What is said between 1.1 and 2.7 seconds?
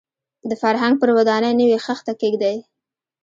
ودانۍ نوې خښته کېږدي.